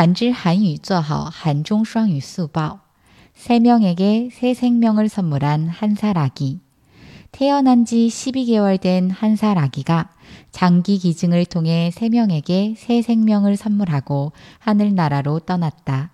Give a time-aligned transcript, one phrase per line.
[0.00, 2.78] 한줄 한유 조하오 한종 쌍유 수바오
[3.34, 6.58] 세 명에게 새 생명을 선물한 한살 아기
[7.32, 10.10] 태어난 지 12개월 된 한살 아기가
[10.52, 16.12] 장기 기증을 통해 세 명에게 새 생명을 선물하고 하늘나라로 떠났다.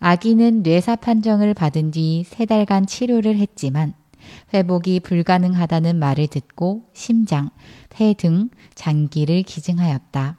[0.00, 3.94] 아기는 뇌사 판정을 받은 뒤 세 달간 치료를 했지만
[4.52, 7.50] 회복이 불가능하다는 말을 듣고 심장,
[7.90, 10.38] 폐 등 장기를 기증하였다.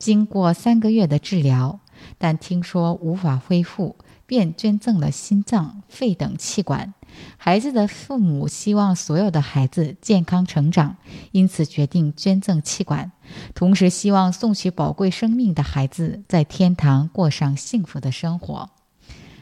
[0.00, 1.78] 经过三个月的治疗，
[2.16, 6.94] 但听说无法恢复，便捐赠了心脏、肺等气管。
[7.36, 10.96] 孩子的父母希望所有的孩子健康成长，
[11.32, 13.12] 因此决定捐赠气管，
[13.54, 18.70] 同时希望送去宝贵生命的孩子在天堂过上幸福的生活。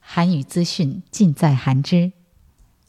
[0.00, 2.12] 韩语资讯尽在韩知。